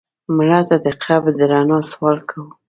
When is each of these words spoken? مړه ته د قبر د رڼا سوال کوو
مړه 0.35 0.61
ته 0.69 0.75
د 0.85 0.87
قبر 1.03 1.31
د 1.39 1.41
رڼا 1.51 1.79
سوال 1.91 2.17
کوو 2.29 2.49